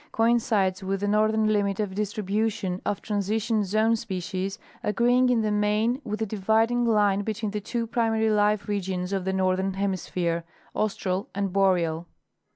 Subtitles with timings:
[0.11, 6.01] coincides with the northern limit of distribution of Transition zone species, agreeing in the main
[6.03, 9.97] with the dividing line be tween the two primary life regions of the northern hemi
[9.97, 12.07] sphere—Austral and Boreal.